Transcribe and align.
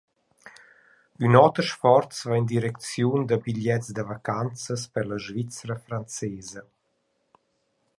Ün 1.25 1.33
oter 1.45 1.65
sforz 1.71 2.17
va 2.29 2.35
in 2.39 2.47
direcziun 2.53 3.21
da 3.29 3.35
bigliets 3.45 3.89
da 3.95 4.03
vacanzas 4.11 4.83
per 4.93 5.05
la 5.09 5.17
Svizra 5.25 5.75
francesa. 5.85 6.61